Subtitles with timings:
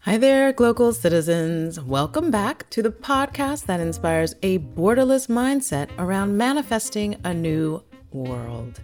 [0.00, 1.80] Hi there, global citizens.
[1.80, 7.82] Welcome back to the podcast that inspires a borderless mindset around manifesting a new
[8.12, 8.80] world.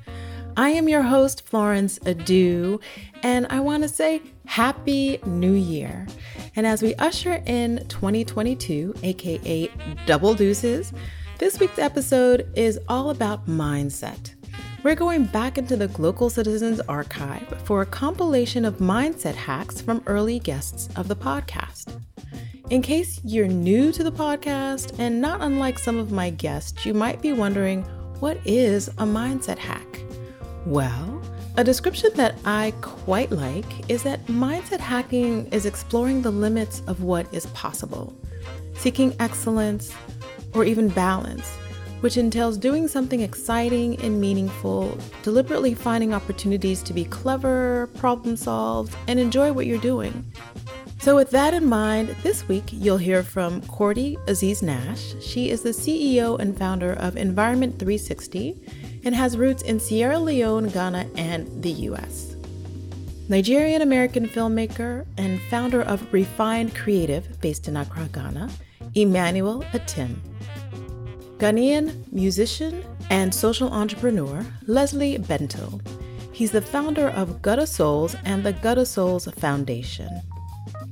[0.57, 2.83] I am your host, Florence Adu,
[3.23, 6.09] and I want to say Happy New Year.
[6.57, 9.71] And as we usher in 2022, aka
[10.07, 10.93] Double Deuces,
[11.39, 14.35] this week's episode is all about mindset.
[14.83, 20.03] We're going back into the Global Citizens Archive for a compilation of mindset hacks from
[20.07, 22.01] early guests of the podcast.
[22.71, 26.95] In case you're new to the podcast, and not unlike some of my guests, you
[26.95, 27.83] might be wondering
[28.21, 30.01] what is a mindset hack?
[30.65, 31.21] Well,
[31.59, 37.03] a description that I quite like is that mindset hacking is exploring the limits of
[37.03, 38.19] what is possible,
[38.77, 39.95] seeking excellence,
[40.55, 41.55] or even balance
[42.01, 48.97] which entails doing something exciting and meaningful, deliberately finding opportunities to be clever, problem solve,
[49.09, 50.25] and enjoy what you're doing.
[51.01, 55.15] So, with that in mind, this week you'll hear from Cordy Aziz Nash.
[55.23, 60.69] She is the CEO and founder of Environment 360 and has roots in Sierra Leone,
[60.69, 62.37] Ghana, and the US.
[63.31, 68.51] Nigerian American filmmaker and founder of Refined Creative, based in Accra, Ghana,
[68.95, 70.17] Emmanuel Atim.
[71.41, 75.81] Ghanaian musician and social entrepreneur Leslie Bento.
[76.33, 80.21] He's the founder of Gutta Souls and the Gutta Souls Foundation.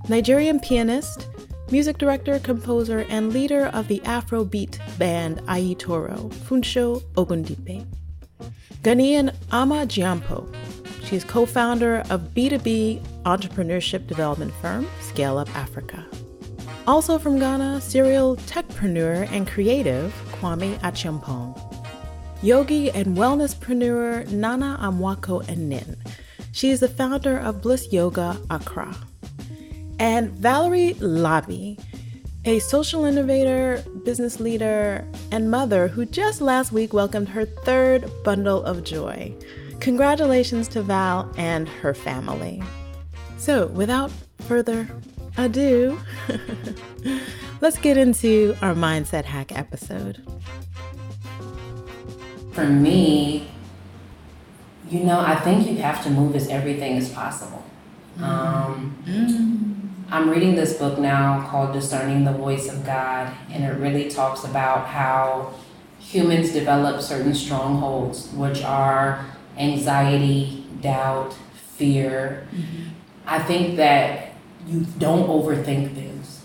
[0.08, 1.28] Nigerian pianist,
[1.70, 7.86] music director, composer, and leader of the Afrobeat band Ayetoro, Funsho Ogundipe.
[8.82, 10.50] Ghanaian Ama Jiampo.
[11.04, 16.06] She's co founder of B2B entrepreneurship development firm Scale Up Africa.
[16.86, 20.10] Also from Ghana, serial techpreneur and creative
[20.41, 21.56] Kwame Acheampong.
[22.42, 25.97] Yogi and wellnesspreneur Nana Amwako Enin.
[26.53, 28.97] She is the founder of Bliss Yoga Accra.
[29.98, 31.81] And Valerie Labi,
[32.44, 38.62] a social innovator, business leader, and mother who just last week welcomed her third bundle
[38.62, 39.34] of joy.
[39.81, 42.62] Congratulations to Val and her family.
[43.38, 44.10] So, without
[44.47, 44.88] further
[45.37, 45.99] ado,
[47.60, 50.22] let's get into our mindset hack episode.
[52.52, 53.48] For me,
[54.91, 57.64] you know, I think you have to move as everything is possible.
[58.16, 58.24] Mm-hmm.
[58.24, 60.12] Um, mm-hmm.
[60.12, 64.44] I'm reading this book now called Discerning the Voice of God, and it really talks
[64.44, 65.54] about how
[65.98, 69.26] humans develop certain strongholds, which are
[69.58, 71.36] anxiety, doubt,
[71.76, 72.48] fear.
[72.50, 72.88] Mm-hmm.
[73.26, 74.32] I think that
[74.66, 76.44] you don't overthink things,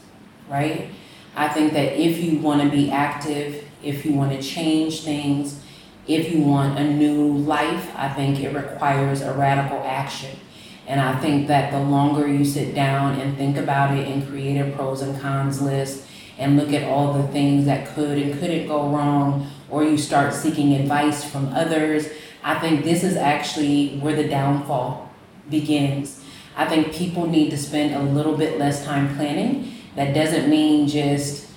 [0.50, 0.90] right?
[1.36, 5.62] I think that if you want to be active, if you want to change things,
[6.08, 10.38] if you want a new life, I think it requires a radical action.
[10.86, 14.58] And I think that the longer you sit down and think about it and create
[14.60, 16.06] a pros and cons list
[16.38, 20.34] and look at all the things that could and couldn't go wrong, or you start
[20.34, 22.10] seeking advice from others,
[22.44, 25.10] I think this is actually where the downfall
[25.50, 26.24] begins
[26.56, 29.73] I think people need to spend a little bit less time planning.
[29.96, 31.48] That doesn't mean just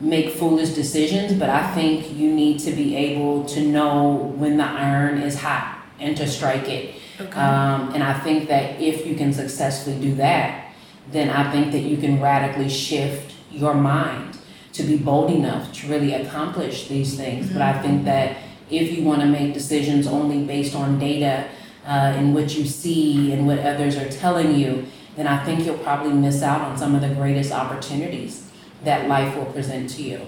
[0.00, 4.64] make foolish decisions, but I think you need to be able to know when the
[4.64, 6.96] iron is hot and to strike it.
[7.20, 7.40] Okay.
[7.40, 10.72] Um, and I think that if you can successfully do that,
[11.12, 14.38] then I think that you can radically shift your mind
[14.72, 17.46] to be bold enough to really accomplish these things.
[17.46, 17.54] Mm-hmm.
[17.54, 17.82] But I mm-hmm.
[17.82, 18.38] think that
[18.70, 21.48] if you want to make decisions only based on data,
[21.86, 24.86] uh, in what you see and what others are telling you,
[25.16, 28.50] then I think you'll probably miss out on some of the greatest opportunities
[28.82, 30.20] that life will present to you.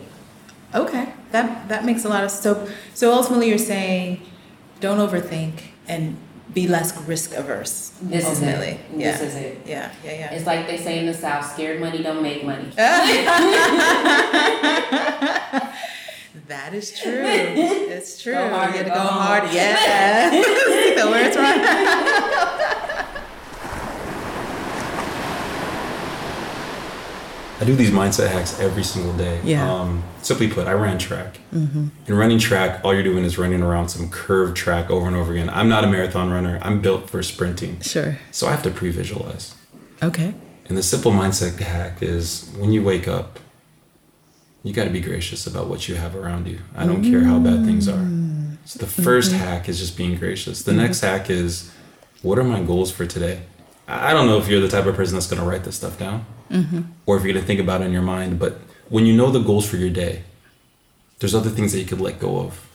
[0.75, 2.69] Okay, that that makes a lot of so.
[2.95, 4.21] So ultimately, you're saying,
[4.81, 6.17] don't overthink and
[6.53, 7.93] be less risk averse.
[8.01, 8.69] This ultimately.
[8.69, 8.81] is it.
[8.97, 9.13] Yeah.
[9.13, 9.61] This is it.
[9.67, 10.33] Yeah, yeah, yeah.
[10.33, 12.71] It's like they say in the South: scared money don't make money.
[16.49, 17.23] That is true.
[17.27, 18.35] It's true.
[18.35, 19.43] Go hard, you gotta go, go hard.
[19.45, 19.55] hard.
[19.55, 20.31] Yeah.
[20.31, 23.03] the words right.
[27.56, 29.41] I do these mindset hacks every single day.
[29.45, 29.71] Yeah.
[29.71, 31.39] Um, simply put, I ran track.
[31.53, 31.89] Mm-hmm.
[32.07, 35.33] In running track, all you're doing is running around some curved track over and over
[35.33, 35.51] again.
[35.51, 36.59] I'm not a marathon runner.
[36.63, 37.81] I'm built for sprinting.
[37.81, 38.19] Sure.
[38.31, 39.55] So I have to pre-visualize.
[40.03, 40.35] Okay.
[40.69, 43.39] And the simple mindset hack is when you wake up,
[44.63, 46.59] you got to be gracious about what you have around you.
[46.75, 47.11] I don't mm.
[47.11, 48.05] care how bad things are.
[48.65, 49.39] So the 1st mm-hmm.
[49.39, 50.63] hack is just being gracious.
[50.63, 51.71] The next hack is
[52.23, 53.43] what are my goals for today?
[53.89, 55.99] I don't know if you're the type of person that's going to write this stuff
[55.99, 56.83] down mm-hmm.
[57.07, 59.31] or if you're going to think about it in your mind, but when you know
[59.31, 60.23] the goals for your day,
[61.19, 62.69] there's other things that you could let go of.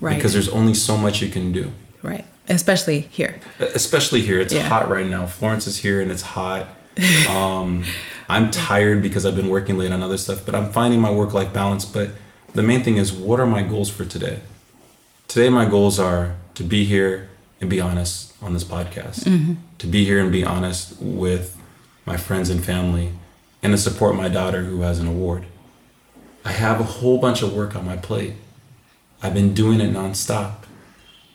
[0.00, 0.16] Right.
[0.16, 1.72] Because there's only so much you can do.
[2.02, 2.24] Right.
[2.48, 3.40] Especially here.
[3.58, 4.40] Especially here.
[4.40, 4.68] It's Yeah.
[4.68, 5.26] hot right now.
[5.26, 6.68] Florence is here and it's hot.
[7.28, 7.84] Um,
[8.28, 11.32] I'm tired because I've been working late on other stuff, but I'm finding my work
[11.32, 11.84] life balance.
[11.84, 12.10] But
[12.54, 14.40] the main thing is, what are my goals for today?
[15.26, 17.28] Today, my goals are to be here
[17.60, 19.54] and be honest on this podcast, mm-hmm.
[19.78, 21.56] to be here and be honest with
[22.04, 23.12] my friends and family,
[23.62, 25.44] and to support my daughter who has an award.
[26.44, 28.34] I have a whole bunch of work on my plate.
[29.22, 30.58] I've been doing it nonstop.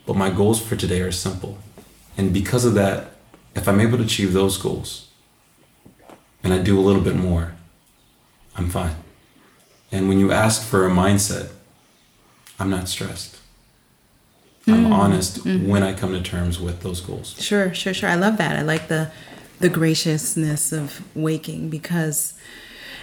[0.05, 1.57] But my goals for today are simple.
[2.17, 3.11] And because of that,
[3.55, 5.07] if I'm able to achieve those goals
[6.43, 7.55] and I do a little bit more,
[8.55, 8.95] I'm fine.
[9.91, 11.51] And when you ask for a mindset,
[12.59, 13.39] I'm not stressed.
[14.68, 14.94] I'm mm-hmm.
[14.94, 15.68] honest mm-hmm.
[15.68, 17.36] when I come to terms with those goals.
[17.38, 18.10] Sure, sure, sure.
[18.10, 18.56] I love that.
[18.56, 19.12] I like the
[19.60, 22.33] the graciousness of waking because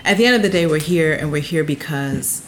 [0.05, 2.47] at the end of the day we're here and we're here because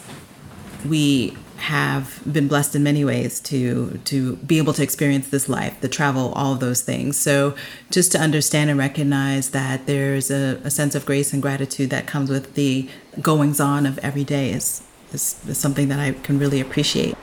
[0.85, 5.79] we have been blessed in many ways to to be able to experience this life,
[5.79, 7.17] the travel, all of those things.
[7.17, 7.55] So
[7.89, 12.05] just to understand and recognize that there's a, a sense of grace and gratitude that
[12.05, 12.89] comes with the
[13.21, 14.83] goings on of every day is,
[15.13, 17.15] is is something that I can really appreciate.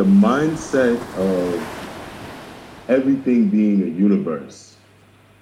[0.00, 1.62] The mindset of
[2.88, 4.78] everything being a universe,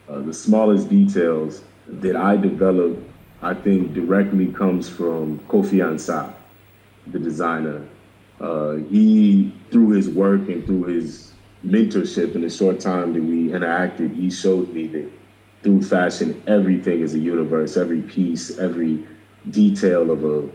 [0.09, 3.01] uh, the smallest details that I developed,
[3.41, 6.35] I think directly comes from Kofi Ansah,
[7.07, 7.87] the designer.
[8.41, 11.31] Uh, he, through his work and through his
[11.65, 15.09] mentorship in the short time that we interacted, he showed me that
[15.63, 17.77] through fashion, everything is a universe.
[17.77, 19.07] Every piece, every
[19.53, 20.49] detail of a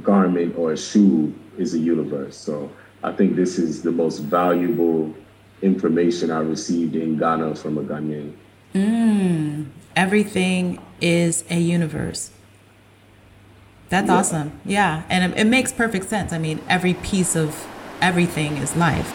[0.00, 2.36] garment or a shoe is a universe.
[2.36, 2.72] So
[3.02, 5.14] I think this is the most valuable
[5.62, 8.32] information I received in Ghana from a Ghanaian.
[8.74, 12.30] Mm, everything is a universe.
[13.88, 14.60] That's awesome.
[14.64, 15.04] Yeah.
[15.08, 16.32] And it, it makes perfect sense.
[16.32, 17.66] I mean, every piece of
[18.00, 19.14] everything is life.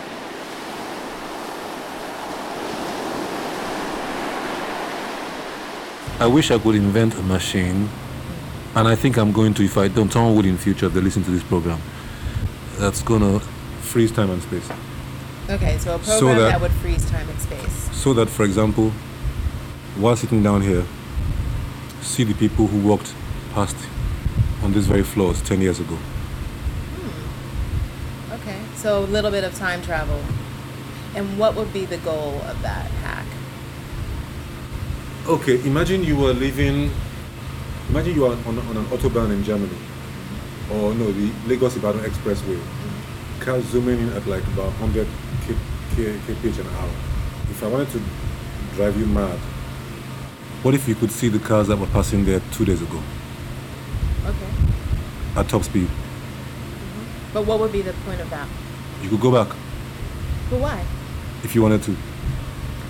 [6.22, 7.90] I wish I could invent a machine,
[8.76, 10.14] and I think I'm going to if I don't.
[10.14, 11.82] Someone would in future if they listen to this program.
[12.78, 13.42] That's gonna
[13.82, 14.70] freeze time and space,
[15.50, 15.78] Okay.
[15.80, 17.90] So a So program that- that would freeze time and space.
[17.92, 18.92] so that, for example,
[19.98, 20.84] while sitting down here,
[22.02, 23.14] see the people who walked
[23.54, 23.76] past
[24.64, 25.96] on these very floors 10 years ago.
[26.96, 28.34] Hmm.
[28.36, 30.20] Okay, so a little bit of time travel.
[31.16, 33.26] And what would be the goal of that hack?
[35.28, 36.92] Okay, imagine you were living.
[37.90, 39.76] Imagine you are on, on an autobahn in Germany,
[40.72, 42.58] or no, the Lagos Ibadan Expressway.
[43.42, 45.08] Cars zooming in at like about 100
[45.48, 45.56] k,
[45.96, 46.90] k, kph an hour.
[47.50, 48.02] If I wanted to
[48.76, 49.38] drive you mad,
[50.62, 53.02] what if you could see the cars that were passing there two days ago
[54.28, 54.50] Okay.
[55.36, 55.88] at top speed?
[55.88, 57.34] Mm-hmm.
[57.34, 58.48] But what would be the point of that?
[59.02, 59.56] You could go back
[60.52, 60.86] But why?
[61.44, 61.96] if you wanted to.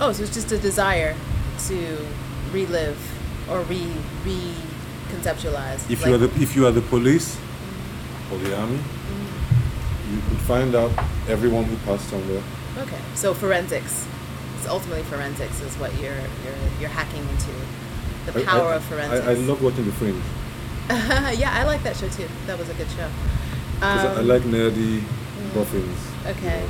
[0.01, 1.15] Oh, so it's just a desire
[1.67, 1.97] to
[2.51, 2.99] relive
[3.49, 3.87] or re
[4.25, 5.89] reconceptualize.
[5.89, 8.33] If you are the if you are the police mm-hmm.
[8.35, 8.79] or the army,
[10.11, 10.91] you could find out
[11.27, 12.43] everyone who passed somewhere.
[12.77, 14.05] Okay, so forensics.
[14.57, 16.13] It's ultimately forensics is what you're
[16.43, 17.51] you're you're hacking into.
[18.31, 19.25] The power I, of forensics.
[19.27, 20.21] I, I love watching The Fringe
[20.89, 22.27] yeah, I like that show too.
[22.47, 23.09] That was a good show.
[23.75, 25.03] because I Um, like nerdy
[25.53, 25.97] boffins.
[26.27, 26.63] Okay.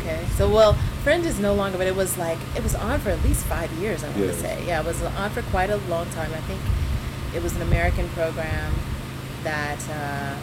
[0.00, 0.24] Okay.
[0.36, 0.72] So well,
[1.04, 3.70] Fringe is no longer, but it was like it was on for at least five
[3.74, 4.02] years.
[4.04, 4.26] I want Yeah.
[4.26, 6.32] to say, yeah, it was on for quite a long time.
[6.34, 6.60] I think
[7.34, 8.72] it was an American program
[9.44, 10.34] that uh,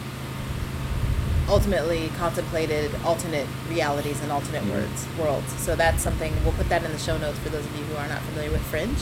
[1.50, 4.72] ultimately contemplated alternate realities and alternate Mhm.
[4.72, 5.54] worlds worlds.
[5.62, 7.96] So that's something we'll put that in the show notes for those of you who
[7.98, 8.98] are not familiar with Fringe.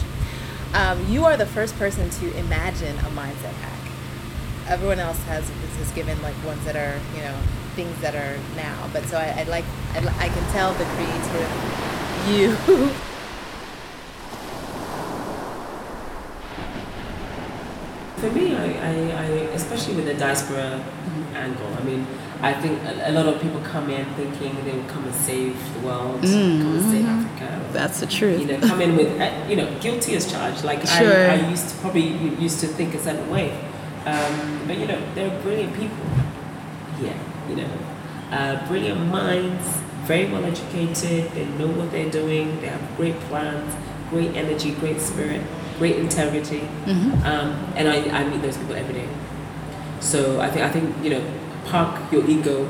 [0.73, 3.79] Um, you are the first person to imagine a mindset hack
[4.69, 5.43] everyone else has
[5.77, 7.35] has given like ones that are you know
[7.75, 10.85] things that are now but so i, I like I, li- I can tell the
[10.95, 11.49] creative
[12.29, 12.89] you
[18.17, 19.25] For me, I, I, I
[19.59, 20.81] especially with the diaspora
[21.35, 22.07] angle, I mean,
[22.43, 25.55] I think a, a lot of people come in thinking they will come and save
[25.75, 27.69] the world, come and save Africa.
[27.71, 28.41] That's the truth.
[28.41, 28.61] You truth.
[28.61, 30.63] know, come in with, uh, you know, guilty as charged.
[30.65, 31.29] Like Sure.
[31.31, 32.07] I, I used to probably
[32.47, 33.51] used to think a certain way,
[34.05, 36.05] um, but you know, they're brilliant people.
[37.01, 37.17] Yeah,
[37.49, 37.69] you know,
[38.31, 39.65] uh, brilliant minds,
[40.03, 41.31] very well educated.
[41.31, 42.59] They know what they're doing.
[42.61, 43.73] They have great plans,
[44.09, 45.41] great energy, great spirit,
[45.79, 46.61] great integrity,
[47.23, 49.07] um, and I, I meet those people every day.
[50.01, 51.23] So I think I think you know,
[51.65, 52.67] park your ego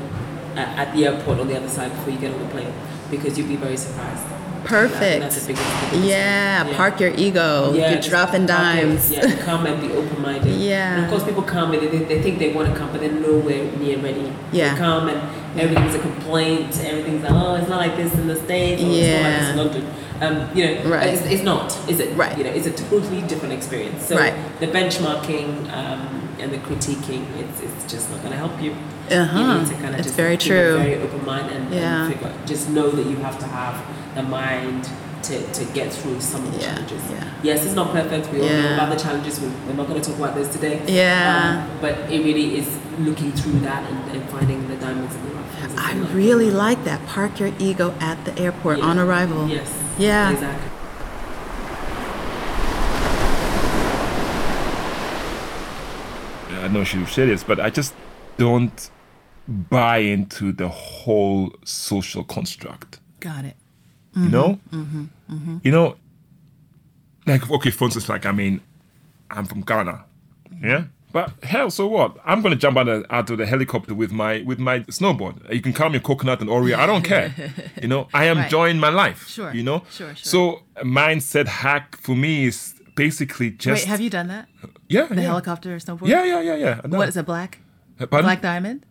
[0.56, 2.72] at, at the airport on the other side before you get on the plane,
[3.10, 4.24] because you'll be very surprised.
[4.64, 5.20] Perfect.
[5.20, 6.74] That's the biggest, the biggest Yeah, thing.
[6.74, 7.74] park your ego.
[7.74, 9.10] Yeah, You're dropping dimes.
[9.10, 10.54] Yeah, come and be open minded.
[10.56, 10.94] Yeah.
[10.96, 13.12] And of course, people come and they, they think they want to come, but they're
[13.12, 14.32] nowhere near ready.
[14.52, 14.72] Yeah.
[14.72, 15.20] They come and
[15.56, 16.78] everything's a complaint.
[16.84, 18.82] Everything's like, oh, it's not like this in the States.
[18.82, 19.62] Or It's not like this in Yeah.
[19.62, 19.94] London.
[20.20, 21.08] Um, you know, Right.
[21.14, 22.16] it's, it's not, is it?
[22.16, 22.36] Right.
[22.38, 24.06] You know, it's a totally different experience.
[24.06, 24.34] So Right.
[24.60, 28.72] the benchmarking um, and the critiquing, it's, it's just not going to help you.
[29.10, 29.38] Uh-huh.
[29.38, 30.74] You need to kind of It's just very keep true.
[30.76, 32.04] a very open mind and, Yeah.
[32.06, 33.82] and figure, just know that you have to have
[34.14, 34.88] the mind
[35.24, 37.02] to, to get through some of the Yeah, challenges.
[37.10, 37.24] yeah.
[37.42, 38.30] Yes, it's not perfect.
[38.32, 38.62] We all Yeah.
[38.62, 39.40] know about the challenges.
[39.40, 40.80] We, we're not going to talk about this today.
[40.86, 41.64] Yeah.
[41.70, 42.68] Um, but it really is
[43.00, 45.78] looking through that and, and finding the diamonds in the rough.
[45.78, 46.14] I it's like.
[46.14, 47.04] really like that.
[47.06, 48.84] Park your ego at the airport Yeah.
[48.84, 49.48] on arrival.
[49.48, 49.72] Yes.
[49.98, 50.30] Yeah.
[50.30, 50.70] Exactly.
[56.50, 57.94] I know she said this, but I just
[58.38, 58.90] don't
[59.46, 63.00] buy into the whole social construct.
[63.20, 63.56] Got it.
[64.16, 64.80] You know, mm-hmm.
[64.80, 65.34] Mm-hmm.
[65.34, 65.56] Mm-hmm.
[65.64, 65.96] you know,
[67.26, 68.60] like okay, for instance, like I mean,
[69.28, 70.04] I'm from Ghana,
[70.62, 70.84] yeah.
[71.14, 72.10] But hell, so what?
[72.30, 75.34] I'm gonna jump out of, out of the helicopter with my with my snowboard.
[75.56, 76.74] You can call me coconut and Oreo.
[76.84, 77.28] I don't care.
[77.80, 78.44] You know, I am Right.
[78.46, 79.20] enjoying my life.
[79.28, 79.78] Sure, You know.
[79.98, 80.30] sure, sure.
[80.32, 80.40] So
[80.82, 84.48] mindset hack for me is basically just Wait, have you done that?
[84.88, 85.20] yeah The yeah.
[85.32, 86.08] helicopter snowboard?
[86.08, 86.80] Yeah, yeah, yeah, yeah.
[86.84, 86.98] Know.
[86.98, 87.60] What is it, black?
[87.98, 88.22] Pardon?
[88.26, 88.84] Black diamond?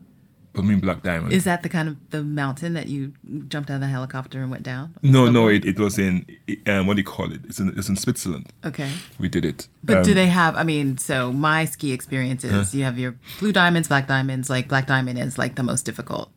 [0.56, 1.34] Do mean black diamond?
[1.34, 3.14] Is that the kind of the mountain that you
[3.48, 4.94] jumped out of the helicopter and went down?
[5.02, 6.26] No, no, it, it was in
[6.68, 7.42] um, what do you call it?
[7.46, 8.54] It's in it's in Switzerland.
[8.64, 8.90] Okay.
[9.20, 9.68] We did it.
[9.84, 10.56] But do Um, they have?
[10.56, 14.50] I mean, so my ski experience is you have your blue diamonds, black diamonds.
[14.50, 16.32] Like black diamond is like the most difficult,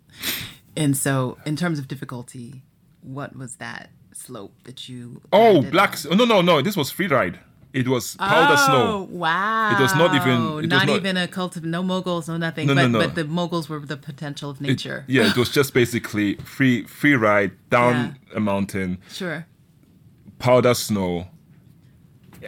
[0.76, 2.62] and so in terms of difficulty,
[3.02, 5.20] what was that slope that you?
[5.32, 5.96] Oh, black.
[6.10, 6.16] on?
[6.16, 6.62] No, no, no.
[6.62, 7.38] This was free ride.
[7.76, 9.08] It was powder oh, snow.
[9.10, 9.76] Wow!
[9.76, 12.36] It was not even- it was not, not- even a cult of no moguls, no
[12.38, 12.66] nothing.
[12.66, 12.98] No, but no, no.
[13.06, 15.04] but the moguls were the potential of It- nature.
[15.06, 19.46] yeah, it was just basically free free ride down a mountain, Sure.
[20.38, 21.28] powder snow.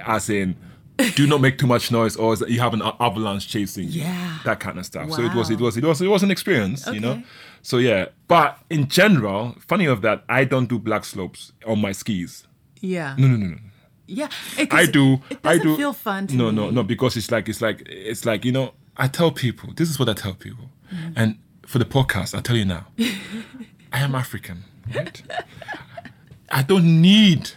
[0.06, 0.56] As in,
[1.16, 3.88] do not make too much noise, or you have an avalanche chasing.
[3.88, 4.38] Yeah.
[4.44, 5.11] that kind of stuff.
[5.12, 7.12] So it was it was it was it was an experience, you know.
[7.12, 7.25] Okay.
[7.62, 11.92] So yeah, but in general, funny of that, I don't do black slopes on my
[11.92, 12.47] skis.
[12.80, 13.14] Yeah.
[13.18, 13.58] No, no, no, no.
[14.08, 14.28] Yeah.
[14.56, 15.20] It, I do.
[15.30, 15.76] It I do.
[15.76, 16.56] feel fun no, me.
[16.56, 16.82] no, no.
[16.82, 18.72] Because it's like it's like it's like you know.
[18.96, 21.12] I tell people this is what I tell people, Mm-hmm.
[21.16, 22.86] and for the podcast, I tell you now,
[23.92, 25.22] I am African, right?
[26.50, 27.50] I don't need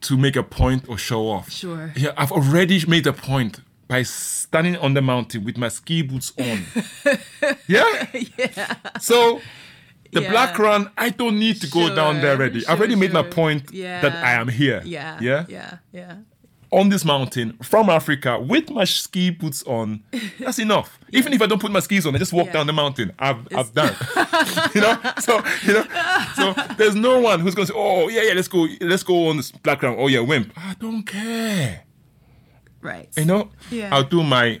[0.00, 1.50] to make a point or show off.
[1.52, 1.92] Sure.
[1.94, 6.32] Yeah, I've already made a point by standing on the mountain with my ski boots
[6.38, 6.64] on.
[7.68, 8.06] yeah.
[8.38, 8.74] Yeah.
[9.00, 9.40] So.
[10.12, 10.30] The Yeah.
[10.30, 12.60] black run, I don't need to go down there already.
[12.60, 14.82] sure, I've already made my point that I am here.
[14.84, 15.18] Yeah.
[15.20, 15.76] Yeah Yeah.
[15.92, 16.14] Yeah.
[16.70, 20.02] on this mountain from Africa with my ski boots on.
[20.38, 20.98] That's enough.
[21.10, 22.52] Even if I don't put my skis on, I just walk Yeah.
[22.54, 23.12] down the mountain.
[23.18, 23.94] I've, I've done.
[24.74, 25.84] you know, so you know,
[26.34, 29.36] so there's no one who's gonna say, "Oh yeah, yeah, let's go, let's go on
[29.38, 30.52] this black ground." Oh yeah, wimp.
[30.56, 31.82] I don't care.
[32.80, 33.08] Right.
[33.16, 33.94] You know, Yeah.
[33.94, 34.60] I'll do my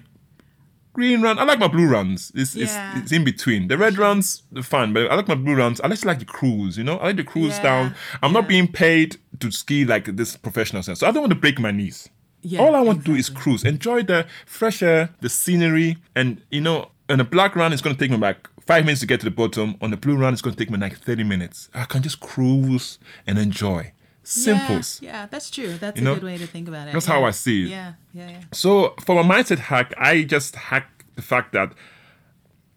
[0.92, 1.38] green run.
[1.38, 2.32] I like my blue runs.
[2.34, 2.92] It's, Yeah.
[2.94, 3.68] it's, it's in between.
[3.68, 5.80] The red runs, they're fun, but I like my blue runs.
[5.80, 6.98] I just like the cruise, you know?
[6.98, 7.62] I like the cruise Yeah.
[7.62, 7.94] down.
[8.22, 11.00] I'm not being paid to ski like this professional sense.
[11.00, 12.08] So I don't want to break my knees.
[12.44, 16.42] Yeah, All I want to do is cruise, enjoy the fresh air, the scenery, and
[16.50, 19.06] you know, on a black run, it's going to take me like five minutes to
[19.06, 19.76] get to the bottom.
[19.80, 21.68] On the blue run, it's going to take me like 30 minutes.
[21.72, 23.92] I can just cruise and enjoy.
[24.24, 25.00] Simples.
[25.02, 25.76] Yeah, yeah, that's true.
[25.78, 26.92] That's You a know, good way to think about it.
[26.92, 27.12] that's yeah.
[27.14, 27.68] how I see it.
[27.70, 28.40] Yeah, yeah, yeah.
[28.52, 31.72] So for my mindset hack, I just hack the fact that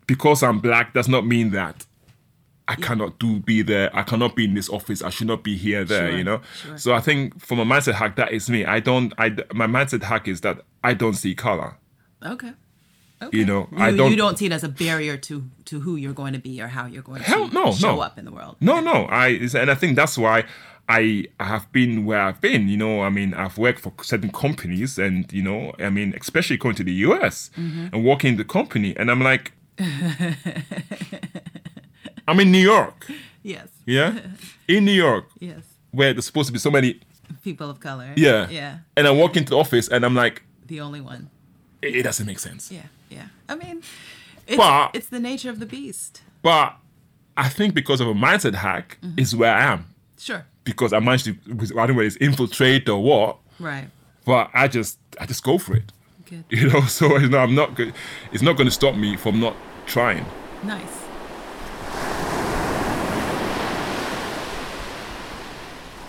[0.08, 1.86] because I'm black does not mean that
[2.68, 3.96] I cannot do be there.
[3.96, 5.04] I cannot be in this office.
[5.04, 6.10] I should not be here there.
[6.10, 6.42] Sure, you know.
[6.62, 6.78] sure.
[6.78, 8.66] So I think for my mindset hack, that is me.
[8.66, 9.14] I don't.
[9.18, 11.75] I my mindset hack is that I don't see color.
[12.24, 12.54] Okay.
[13.22, 13.38] Okay.
[13.38, 15.95] You know, you, I don't- You don't see it as a barrier to to who
[15.95, 18.01] you're going to be or how you're going Hell to no, show no.
[18.01, 18.55] up in the world.
[18.60, 19.05] No, no.
[19.10, 20.43] I and I think that's why
[20.89, 22.67] I have been where I've been.
[22.67, 26.57] You know, I mean, I've worked for certain companies, and you know, I mean, especially
[26.57, 27.88] going to the US Mm-hmm.
[27.93, 29.53] and working in the company, and I'm like,
[32.27, 33.07] I'm in New York,
[33.43, 33.67] Yes.
[33.86, 34.19] yeah,
[34.67, 35.63] in New York, Yes.
[35.91, 37.00] where there's supposed to be so many,
[37.43, 38.12] People of color.
[38.15, 38.77] yeah, Yeah.
[38.98, 41.29] and I walk into the office, and I'm like, The only one.
[41.81, 42.72] it, it doesn't make sense.
[42.72, 42.84] Yeah.
[43.15, 43.27] Yeah.
[43.50, 43.81] I mean,
[44.48, 46.22] it's, But- it's the nature of the beast.
[46.41, 46.75] But
[47.38, 49.19] I think because of a mindset hack Mm-hmm.
[49.19, 49.86] is where I am
[50.19, 50.45] Sure.
[50.63, 53.38] because I managed to, I don't know whether it's infiltrate or what.
[53.60, 53.89] Right.
[54.25, 55.91] but I just I just go for it.
[56.29, 56.43] Good.
[56.50, 57.93] You know, so you know, I'm not good.
[58.34, 59.55] It's not going to stop me from not
[59.86, 60.25] trying.
[60.63, 61.01] Nice.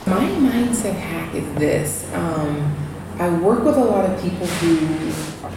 [0.06, 2.08] My mindset hack is this.
[2.14, 2.76] Um,
[3.18, 4.76] I work with a lot of people who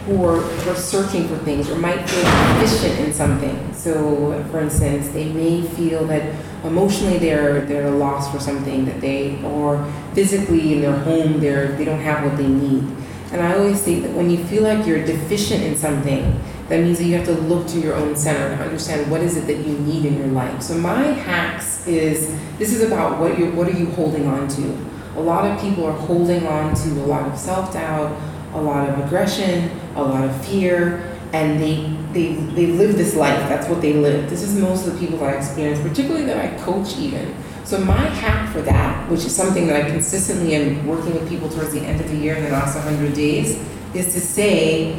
[0.06, 0.40] who are,
[0.74, 2.22] searching for things or might feel
[2.58, 3.72] deficient in something.
[3.74, 9.42] So, for instance, they may feel that emotionally they're they're lost for something that they
[9.44, 12.84] or physically in their home they're they don't have what they need.
[13.32, 16.98] And I always say that when you feel like you're deficient in something, that means
[16.98, 19.58] that you have to look to your own center and understand what is it that
[19.58, 20.62] you need in your life.
[20.62, 24.78] So my hacks is this is about what you what are you holding on to.
[25.16, 28.16] A lot of people are holding on to a lot of self doubt,
[28.54, 29.70] a lot of aggression,
[30.02, 31.02] a lot of fear,
[31.32, 33.38] and they they they live this life.
[33.48, 34.28] That's what they live.
[34.28, 37.34] This is most of the people that I experience, particularly that I coach even.
[37.64, 41.48] So my hack for that, which is something that I consistently am working with people
[41.48, 43.62] towards the end of the year in the last 100 days,
[43.94, 44.94] is to say,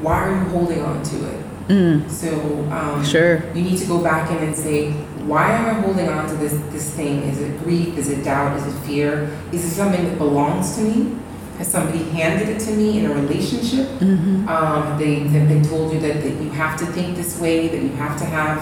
[0.00, 1.44] why are you holding on to it?
[1.68, 2.10] Mm.
[2.10, 2.30] So
[2.72, 3.44] um, Sure.
[3.54, 4.90] you need to go back in and say,
[5.28, 7.22] why am I holding on to this this thing?
[7.24, 7.96] Is it grief?
[7.98, 8.56] Is it doubt?
[8.56, 9.30] Is it fear?
[9.52, 11.14] Is it something that belongs to me?
[11.58, 13.88] Has somebody handed it to me in a relationship?
[13.98, 14.48] Mm-hmm.
[14.48, 17.82] Um, they have been told you that, that you have to think this way, that
[17.82, 18.58] you have to have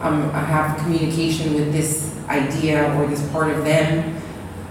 [0.00, 4.22] um, have communication with this idea or this part of them.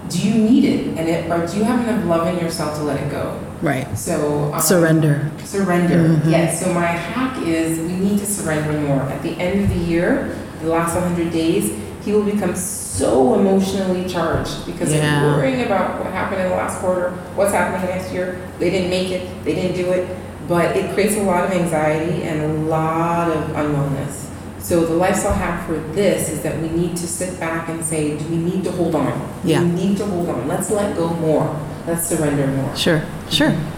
[0.07, 0.97] Do you need it?
[0.97, 3.39] And it, or do you have enough love in yourself to let it go?
[3.61, 3.97] Right.
[3.97, 5.31] So um, Surrender.
[5.43, 5.95] Surrender.
[5.95, 6.31] Mhm.
[6.31, 6.63] Yes.
[6.63, 9.01] So my hack is we need to surrender more.
[9.01, 11.73] At the end of the year, the last 100 days,
[12.05, 15.21] he will become so emotionally charged because Yeah.
[15.21, 18.37] they're worrying about what happened in the last quarter, what's happening next year.
[18.59, 19.43] They didn't make it.
[19.43, 20.07] They didn't do it.
[20.47, 24.25] But it creates a lot of anxiety and a lot of unwellness.
[24.59, 28.17] So the lifestyle hack for this is that we need to sit back and say,
[28.17, 29.29] do we need to hold on?
[29.43, 29.61] Yeah.
[29.61, 30.47] We need to hold on.
[30.47, 31.55] Let's let go more.
[31.87, 32.75] Let's surrender more.
[32.75, 33.03] Sure.
[33.29, 33.51] Sure.
[33.51, 33.71] Mm-hmm.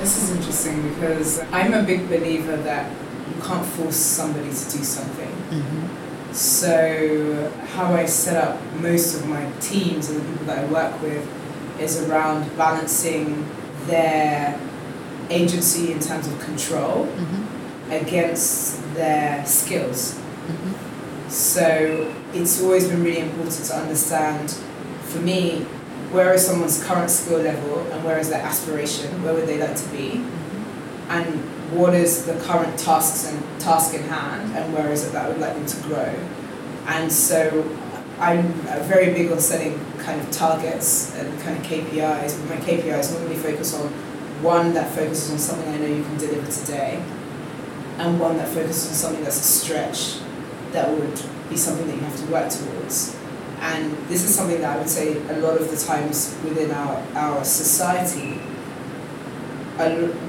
[0.00, 2.90] This is interesting because I'm a big believer that
[3.28, 5.28] you can't force somebody to do something.
[5.28, 6.32] Mm-hmm.
[6.32, 11.00] So, how I set up most of my teams and the people that I work
[11.02, 11.26] with
[11.80, 13.46] is around balancing
[13.86, 14.60] their
[15.30, 17.92] agency in terms of control Mm-hmm.
[17.92, 20.14] against their skills.
[20.14, 21.28] Mm-hmm.
[21.30, 24.50] So it's always been really important to understand,
[25.02, 25.60] for me,
[26.12, 29.76] where is someone's current skill level and where is their aspiration, where would they like
[29.76, 30.24] to be,
[31.10, 31.26] and
[31.72, 35.28] what is the current tasks and task in hand, and where is it that I
[35.28, 36.14] would like them to grow.
[36.86, 37.68] And so
[38.18, 42.64] I'm uh, very big on setting kind of targets and kind of KPIs, but my
[42.64, 43.88] KPIs normally focus on
[44.42, 47.02] one that focuses on something I know you can deliver today,
[47.98, 50.20] and one that focuses on something that's a stretch
[50.72, 53.16] that would be something that you have to work towards.
[53.60, 57.02] And this is something that I would say a lot of the times within our,
[57.14, 58.40] our society,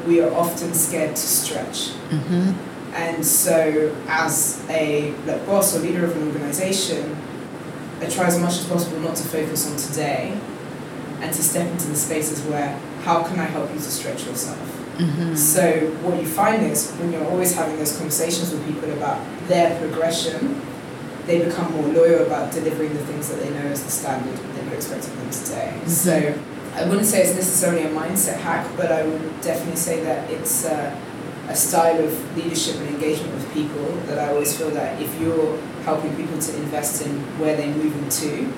[0.08, 1.90] we are often scared to stretch.
[2.10, 2.94] Mm-hmm.
[2.94, 7.16] And so, as a like, boss or leader of an organization,
[8.02, 10.38] I try as much as possible not to focus on today
[11.22, 14.60] and to step into the spaces where how can I help you to stretch yourself?
[14.98, 15.36] Mm-hmm.
[15.36, 19.80] So what you find is when you're always having those conversations with people about their
[19.80, 20.62] progression,
[21.26, 24.66] they become more loyal about delivering the things that they know as the standard that
[24.66, 25.80] you're expecting them today.
[25.86, 26.38] So
[26.74, 30.66] I wouldn't say it's necessarily a mindset hack, but I would definitely say that it's
[30.66, 30.98] a,
[31.54, 36.16] style of leadership and engagement with people that I always feel that if you're helping
[36.16, 38.54] people to invest in where they're moving to,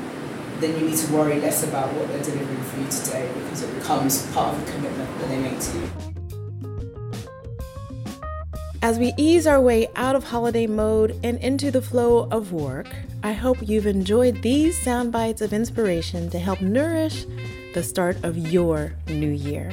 [0.59, 3.73] then you need to worry less about what they're delivering for you today because it
[3.73, 5.89] becomes part of the commitment that they make to you.
[8.83, 12.93] As we ease our way out of holiday mode and into the flow of work,
[13.23, 17.25] I hope you've enjoyed these sound bites of inspiration to help nourish
[17.73, 19.71] the start of your new year.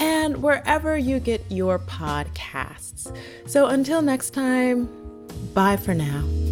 [0.00, 3.16] and wherever you get your podcasts.
[3.46, 4.88] So until next time,
[5.54, 6.47] bye for now.